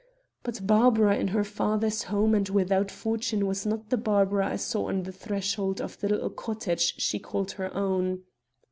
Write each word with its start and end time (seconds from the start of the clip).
But 0.41 0.65
Barbara 0.65 1.15
in 1.17 1.27
her 1.27 1.43
father's 1.43 2.05
home 2.05 2.33
and 2.33 2.49
without 2.49 2.89
fortune 2.89 3.45
was 3.45 3.67
not 3.67 3.91
the 3.91 3.97
Barbara 3.97 4.47
I 4.47 4.55
saw 4.55 4.87
on 4.89 5.03
the 5.03 5.11
threshold 5.11 5.79
of 5.79 5.99
the 5.99 6.09
little 6.09 6.31
cottage 6.31 6.99
she 6.99 7.19
called 7.19 7.51
her 7.51 7.71
own. 7.75 8.23